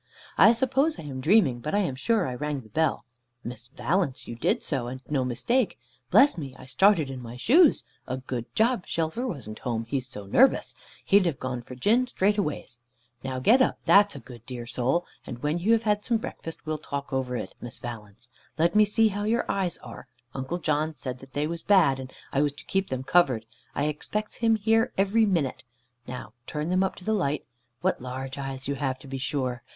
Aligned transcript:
"I 0.35 0.51
suppose 0.51 0.97
I 0.97 1.03
am 1.03 1.21
dreaming. 1.21 1.59
But 1.59 1.75
I 1.75 1.81
am 1.81 1.93
sure 1.93 2.25
I 2.27 2.33
rang 2.33 2.61
the 2.61 2.69
bell." 2.69 3.05
"Miss 3.43 3.67
Valence, 3.67 4.27
you 4.27 4.35
did 4.35 4.63
so, 4.63 4.87
and 4.87 4.99
no 5.07 5.23
mistake. 5.23 5.77
Bless 6.09 6.39
me! 6.39 6.55
I 6.57 6.65
started 6.65 7.11
in 7.11 7.21
my 7.21 7.37
shoes. 7.37 7.83
A 8.07 8.17
good 8.17 8.47
job, 8.55 8.87
Shelfer 8.87 9.27
wasn't 9.27 9.59
home, 9.59 9.85
he's 9.87 10.07
so 10.09 10.25
nervous. 10.25 10.73
He'd 11.05 11.27
have 11.27 11.39
gone 11.39 11.61
for 11.61 11.75
gin 11.75 12.07
straightways. 12.07 12.79
Now 13.23 13.37
get 13.37 13.61
up, 13.61 13.77
that's 13.85 14.15
a 14.15 14.19
dear 14.21 14.61
good 14.65 14.69
soul, 14.71 15.05
and 15.27 15.43
when 15.43 15.59
you 15.59 15.71
have 15.73 15.83
had 15.83 16.03
some 16.03 16.17
breakfast, 16.17 16.65
we'll 16.65 16.79
talk 16.79 17.13
over 17.13 17.37
it, 17.37 17.53
Miss 17.61 17.77
Valence. 17.77 18.27
Let 18.57 18.73
me 18.73 18.85
see 18.85 19.09
how 19.09 19.25
your 19.25 19.45
eyes 19.47 19.77
are. 19.83 20.07
Uncle 20.33 20.57
John 20.57 20.95
said 20.95 21.19
they 21.19 21.45
was 21.45 21.61
bad, 21.61 21.99
and 21.99 22.11
I 22.33 22.41
was 22.41 22.53
to 22.53 22.65
keep 22.65 22.87
them 22.89 23.03
covered. 23.03 23.45
I 23.75 23.83
expects 23.83 24.37
him 24.37 24.55
here 24.55 24.93
every 24.97 25.27
minute. 25.27 25.63
Now 26.07 26.33
turn 26.47 26.69
them 26.69 26.83
up 26.83 26.95
to 26.95 27.05
the 27.05 27.13
light. 27.13 27.45
What 27.81 28.01
large 28.01 28.39
eyes 28.39 28.67
you 28.67 28.73
have, 28.73 28.97
to 28.97 29.07
be 29.07 29.19
sure. 29.19 29.61